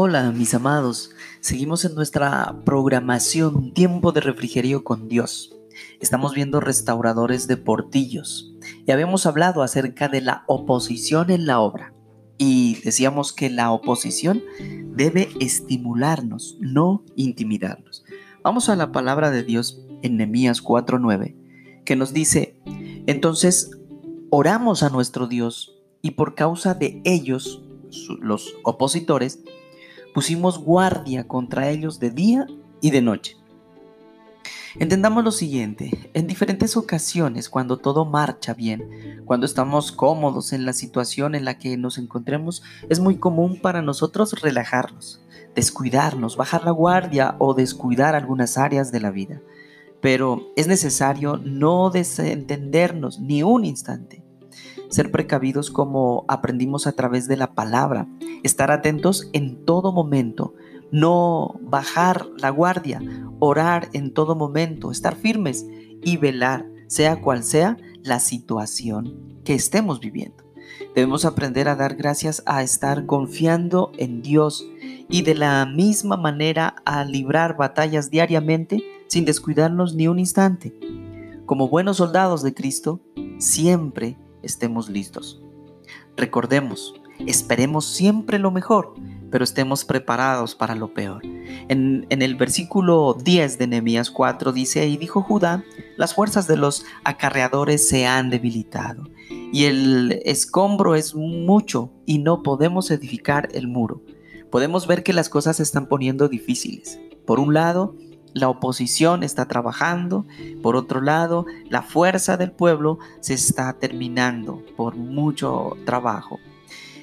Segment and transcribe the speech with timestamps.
[0.00, 5.56] Hola mis amados, seguimos en nuestra programación Tiempo de Refrigerio con Dios.
[5.98, 8.54] Estamos viendo restauradores de portillos
[8.86, 11.94] y habíamos hablado acerca de la oposición en la obra
[12.38, 14.40] y decíamos que la oposición
[14.94, 18.04] debe estimularnos, no intimidarnos.
[18.44, 21.34] Vamos a la palabra de Dios en Nehemías 4:9
[21.84, 22.56] que nos dice,
[23.08, 23.72] entonces
[24.30, 27.64] oramos a nuestro Dios y por causa de ellos,
[28.20, 29.42] los opositores,
[30.18, 32.44] pusimos guardia contra ellos de día
[32.80, 33.36] y de noche.
[34.74, 40.72] Entendamos lo siguiente, en diferentes ocasiones, cuando todo marcha bien, cuando estamos cómodos en la
[40.72, 45.22] situación en la que nos encontremos, es muy común para nosotros relajarnos,
[45.54, 49.40] descuidarnos, bajar la guardia o descuidar algunas áreas de la vida.
[50.00, 54.24] Pero es necesario no desentendernos ni un instante
[54.88, 58.08] ser precavidos como aprendimos a través de la palabra,
[58.42, 60.54] estar atentos en todo momento,
[60.90, 63.00] no bajar la guardia,
[63.38, 65.66] orar en todo momento, estar firmes
[66.02, 70.44] y velar, sea cual sea la situación que estemos viviendo.
[70.94, 74.66] Debemos aprender a dar gracias a estar confiando en Dios
[75.08, 80.74] y de la misma manera a librar batallas diariamente sin descuidarnos ni un instante.
[81.46, 83.00] Como buenos soldados de Cristo,
[83.38, 85.42] siempre estemos listos.
[86.16, 86.94] Recordemos,
[87.26, 88.94] esperemos siempre lo mejor,
[89.30, 91.22] pero estemos preparados para lo peor.
[91.68, 95.64] En, el versículo 10 de Nehemías 4 dice, y dijo Judá,
[95.96, 99.04] las fuerzas de los acarreadores se han debilitado,
[99.52, 104.02] y el escombro es mucho, y no podemos edificar el muro.
[104.50, 106.98] Podemos ver que las cosas se están poniendo difíciles.
[107.26, 107.94] Por un lado,
[108.34, 110.26] la oposición está trabajando,
[110.62, 116.38] por otro lado, la fuerza del pueblo se está terminando por mucho trabajo.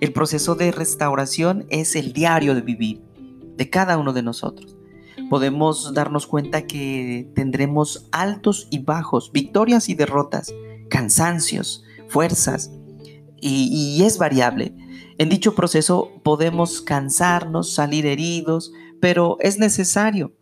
[0.00, 3.02] El proceso de restauración es el diario de vivir
[3.56, 4.76] de cada uno de nosotros.
[5.30, 10.52] Podemos darnos cuenta que tendremos altos y bajos, victorias y derrotas,
[10.88, 12.70] cansancios, fuerzas,
[13.40, 14.74] y, es variable.
[15.18, 20.32] En dicho proceso podemos cansarnos, salir heridos, pero es necesario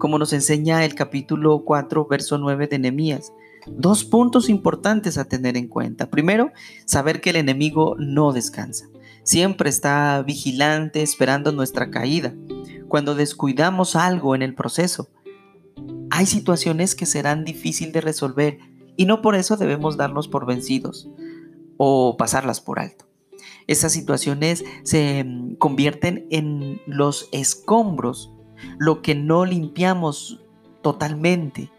[0.00, 3.32] como nos enseña el capítulo 4, verso 9 de Nehemías.
[3.66, 6.08] Dos puntos importantes a tener en cuenta.
[6.08, 6.50] Primero,
[6.86, 8.88] saber que el enemigo no descansa.
[9.22, 12.34] Siempre está vigilante esperando nuestra caída.
[12.88, 15.10] Cuando descuidamos algo en el proceso,
[16.10, 18.58] hay situaciones que serán difíciles de resolver
[18.96, 21.10] y no por eso debemos darnos por vencidos
[21.76, 23.04] o pasarlas por alto.
[23.66, 28.32] Esas situaciones se mm, convierten en los escombros
[28.78, 30.40] lo que no limpiamos
[30.82, 31.70] totalmente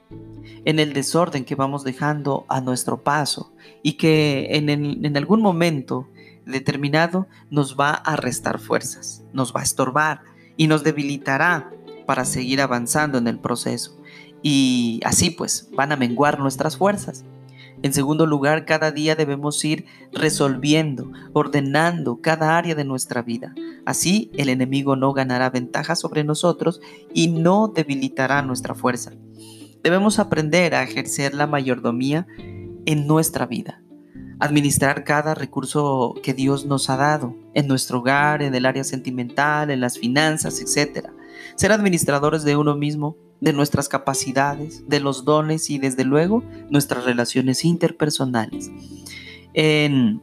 [0.66, 6.08] en el desorden que vamos dejando a nuestro paso y que en, algún momento
[6.46, 10.22] determinado nos va a restar fuerzas, nos va a estorbar
[10.58, 11.72] y nos debilitará
[12.06, 13.98] para seguir avanzando en el proceso.
[14.44, 17.24] Y así pues van a menguar nuestras fuerzas.
[17.84, 23.56] En segundo lugar, cada día debemos ir resolviendo, ordenando cada área de nuestra vida.
[23.86, 26.80] Así el enemigo no ganará ventaja sobre nosotros
[27.14, 29.14] y no debilitará nuestra fuerza.
[29.84, 32.28] Debemos aprender a ejercer la mayordomía
[32.86, 33.82] en nuestra vida,
[34.40, 39.72] administrar cada recurso que Dios nos ha dado, en nuestro hogar, en el área sentimental,
[39.72, 41.08] en las finanzas, etc.
[41.56, 47.06] Ser administradores de uno mismo de nuestras capacidades, de los dones y desde luego nuestras
[47.06, 48.70] relaciones interpersonales.
[49.54, 50.22] En,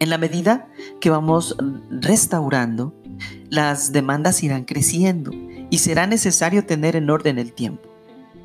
[0.00, 0.68] la medida
[1.00, 1.56] que vamos
[1.90, 2.94] restaurando,
[3.48, 5.30] las demandas irán creciendo
[5.70, 7.93] y será necesario tener en orden el tiempo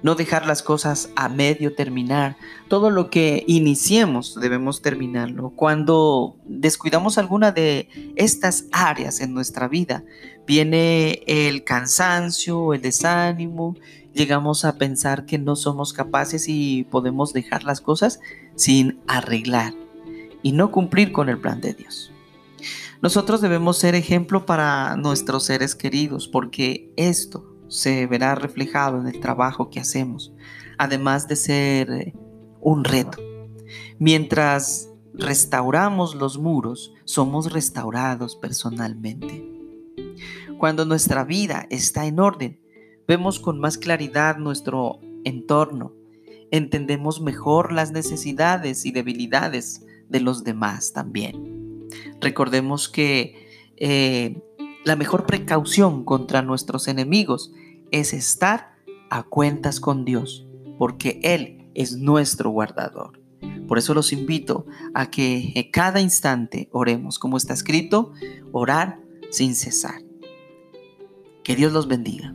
[0.01, 2.37] no dejar las cosas a medio terminar.
[2.67, 5.51] Todo lo que iniciemos debemos terminarlo.
[5.51, 10.03] Cuando descuidamos alguna de estas áreas en nuestra vida,
[10.47, 13.75] viene el cansancio, el desánimo,
[14.13, 18.19] llegamos a pensar que no somos capaces y podemos dejar las cosas
[18.55, 19.74] sin arreglar
[20.41, 22.12] y no cumplir con el plan de Dios.
[23.01, 29.19] Nosotros debemos ser ejemplo para nuestros seres queridos porque esto se verá reflejado en el
[29.19, 30.33] trabajo que hacemos,
[30.77, 32.13] además de ser eh,
[32.60, 33.18] un reto.
[34.00, 39.45] Mientras restauramos los muros, somos restaurados personalmente.
[40.57, 42.60] Cuando nuestra vida está en orden,
[43.07, 45.94] vemos con más claridad nuestro entorno,
[46.51, 51.88] entendemos mejor las necesidades y debilidades de los demás también.
[52.19, 54.42] Recordemos que eh,
[54.85, 57.51] la mejor precaución contra nuestros enemigos
[57.91, 58.73] es estar
[59.09, 60.47] a cuentas con Dios,
[60.77, 63.21] porque Él es nuestro guardador.
[63.67, 68.13] Por eso los invito a que cada instante oremos, como está escrito,
[68.51, 68.99] orar
[69.29, 70.01] sin cesar.
[71.43, 72.33] Que Dios los bendiga.